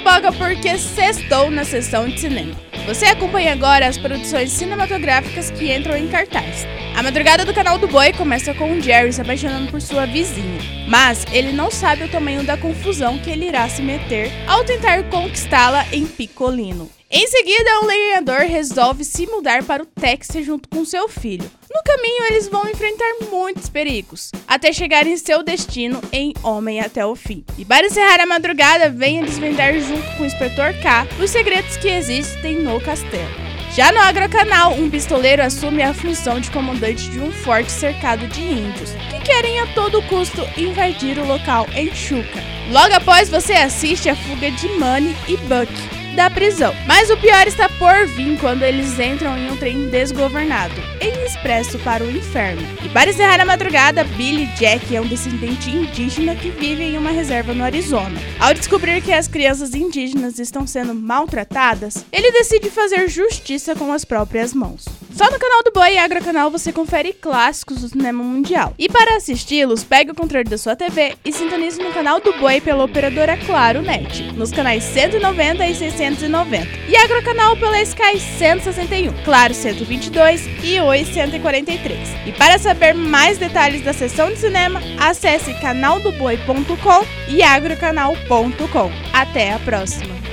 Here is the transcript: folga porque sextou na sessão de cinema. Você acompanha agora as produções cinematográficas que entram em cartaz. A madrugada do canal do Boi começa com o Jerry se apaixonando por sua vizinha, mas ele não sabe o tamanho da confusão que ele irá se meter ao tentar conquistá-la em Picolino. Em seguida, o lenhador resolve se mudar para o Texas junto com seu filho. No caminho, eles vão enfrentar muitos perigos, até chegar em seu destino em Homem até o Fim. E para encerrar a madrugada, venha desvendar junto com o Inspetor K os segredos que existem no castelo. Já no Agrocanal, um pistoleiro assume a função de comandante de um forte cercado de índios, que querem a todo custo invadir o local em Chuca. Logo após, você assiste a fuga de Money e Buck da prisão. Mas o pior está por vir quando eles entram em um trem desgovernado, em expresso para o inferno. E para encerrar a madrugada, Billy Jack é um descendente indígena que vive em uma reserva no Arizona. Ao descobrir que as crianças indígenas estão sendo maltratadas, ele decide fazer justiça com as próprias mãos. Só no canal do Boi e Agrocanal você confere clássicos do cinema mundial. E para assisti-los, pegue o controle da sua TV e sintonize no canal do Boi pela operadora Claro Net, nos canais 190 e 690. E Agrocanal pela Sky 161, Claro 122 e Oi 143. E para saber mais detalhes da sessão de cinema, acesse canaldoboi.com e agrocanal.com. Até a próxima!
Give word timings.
folga 0.00 0.32
porque 0.32 0.78
sextou 0.78 1.50
na 1.50 1.64
sessão 1.64 2.08
de 2.08 2.20
cinema. 2.20 2.54
Você 2.86 3.06
acompanha 3.06 3.52
agora 3.52 3.86
as 3.86 3.96
produções 3.96 4.50
cinematográficas 4.50 5.50
que 5.50 5.72
entram 5.72 5.96
em 5.96 6.08
cartaz. 6.08 6.66
A 6.96 7.02
madrugada 7.02 7.44
do 7.44 7.54
canal 7.54 7.78
do 7.78 7.86
Boi 7.86 8.12
começa 8.12 8.52
com 8.54 8.72
o 8.72 8.80
Jerry 8.80 9.12
se 9.12 9.20
apaixonando 9.20 9.70
por 9.70 9.80
sua 9.80 10.04
vizinha, 10.04 10.58
mas 10.88 11.24
ele 11.32 11.52
não 11.52 11.70
sabe 11.70 12.04
o 12.04 12.08
tamanho 12.08 12.42
da 12.42 12.56
confusão 12.56 13.18
que 13.18 13.30
ele 13.30 13.46
irá 13.46 13.68
se 13.68 13.82
meter 13.82 14.30
ao 14.46 14.64
tentar 14.64 15.04
conquistá-la 15.04 15.86
em 15.92 16.06
Picolino. 16.06 16.90
Em 17.14 17.26
seguida, 17.26 17.80
o 17.82 17.86
lenhador 17.86 18.38
resolve 18.38 19.04
se 19.04 19.26
mudar 19.26 19.62
para 19.64 19.82
o 19.82 19.86
Texas 19.86 20.46
junto 20.46 20.66
com 20.66 20.82
seu 20.82 21.10
filho. 21.10 21.44
No 21.70 21.82
caminho, 21.82 22.24
eles 22.30 22.48
vão 22.48 22.66
enfrentar 22.66 23.16
muitos 23.30 23.68
perigos, 23.68 24.30
até 24.48 24.72
chegar 24.72 25.06
em 25.06 25.18
seu 25.18 25.42
destino 25.42 26.00
em 26.10 26.32
Homem 26.42 26.80
até 26.80 27.04
o 27.04 27.14
Fim. 27.14 27.44
E 27.58 27.66
para 27.66 27.86
encerrar 27.86 28.18
a 28.18 28.24
madrugada, 28.24 28.88
venha 28.88 29.26
desvendar 29.26 29.78
junto 29.78 30.16
com 30.16 30.22
o 30.22 30.26
Inspetor 30.26 30.72
K 30.80 31.06
os 31.22 31.28
segredos 31.28 31.76
que 31.76 31.88
existem 31.88 32.62
no 32.62 32.80
castelo. 32.80 33.28
Já 33.76 33.92
no 33.92 34.00
Agrocanal, 34.00 34.72
um 34.72 34.88
pistoleiro 34.88 35.42
assume 35.42 35.82
a 35.82 35.92
função 35.92 36.40
de 36.40 36.50
comandante 36.50 37.10
de 37.10 37.20
um 37.20 37.30
forte 37.30 37.72
cercado 37.72 38.26
de 38.28 38.40
índios, 38.40 38.90
que 39.10 39.20
querem 39.20 39.60
a 39.60 39.66
todo 39.74 40.00
custo 40.08 40.40
invadir 40.56 41.18
o 41.18 41.26
local 41.26 41.66
em 41.74 41.94
Chuca. 41.94 42.42
Logo 42.70 42.94
após, 42.94 43.28
você 43.28 43.52
assiste 43.52 44.08
a 44.08 44.16
fuga 44.16 44.50
de 44.50 44.66
Money 44.78 45.14
e 45.28 45.36
Buck 45.36 46.01
da 46.12 46.30
prisão. 46.30 46.74
Mas 46.86 47.10
o 47.10 47.16
pior 47.16 47.46
está 47.46 47.68
por 47.68 48.06
vir 48.06 48.38
quando 48.38 48.62
eles 48.62 48.98
entram 48.98 49.36
em 49.36 49.50
um 49.50 49.56
trem 49.56 49.88
desgovernado, 49.88 50.74
em 51.00 51.24
expresso 51.24 51.78
para 51.80 52.04
o 52.04 52.10
inferno. 52.10 52.62
E 52.84 52.88
para 52.88 53.10
encerrar 53.10 53.40
a 53.40 53.44
madrugada, 53.44 54.04
Billy 54.04 54.46
Jack 54.58 54.94
é 54.94 55.00
um 55.00 55.06
descendente 55.06 55.70
indígena 55.70 56.36
que 56.36 56.50
vive 56.50 56.82
em 56.82 56.98
uma 56.98 57.10
reserva 57.10 57.54
no 57.54 57.64
Arizona. 57.64 58.20
Ao 58.38 58.54
descobrir 58.54 59.02
que 59.02 59.12
as 59.12 59.28
crianças 59.28 59.74
indígenas 59.74 60.38
estão 60.38 60.66
sendo 60.66 60.94
maltratadas, 60.94 62.04
ele 62.12 62.32
decide 62.32 62.70
fazer 62.70 63.08
justiça 63.08 63.74
com 63.74 63.92
as 63.92 64.04
próprias 64.04 64.52
mãos. 64.52 64.84
Só 65.14 65.30
no 65.30 65.38
canal 65.38 65.62
do 65.62 65.72
Boi 65.72 65.94
e 65.94 65.98
Agrocanal 65.98 66.50
você 66.50 66.72
confere 66.72 67.12
clássicos 67.12 67.82
do 67.82 67.88
cinema 67.88 68.24
mundial. 68.24 68.74
E 68.78 68.88
para 68.88 69.16
assisti-los, 69.16 69.84
pegue 69.84 70.10
o 70.10 70.14
controle 70.14 70.44
da 70.44 70.56
sua 70.56 70.74
TV 70.74 71.14
e 71.24 71.32
sintonize 71.32 71.82
no 71.82 71.92
canal 71.92 72.20
do 72.20 72.32
Boi 72.38 72.60
pela 72.60 72.84
operadora 72.84 73.36
Claro 73.36 73.82
Net, 73.82 74.32
nos 74.32 74.50
canais 74.50 74.82
190 74.84 75.66
e 75.66 75.74
690. 75.74 76.66
E 76.88 76.96
Agrocanal 76.96 77.56
pela 77.56 77.80
Sky 77.82 78.18
161, 78.18 79.12
Claro 79.22 79.52
122 79.52 80.46
e 80.64 80.80
Oi 80.80 81.04
143. 81.04 82.08
E 82.26 82.32
para 82.32 82.58
saber 82.58 82.94
mais 82.94 83.36
detalhes 83.36 83.82
da 83.82 83.92
sessão 83.92 84.30
de 84.30 84.38
cinema, 84.38 84.80
acesse 84.98 85.52
canaldoboi.com 85.60 87.04
e 87.28 87.42
agrocanal.com. 87.42 88.90
Até 89.12 89.52
a 89.52 89.58
próxima! 89.58 90.31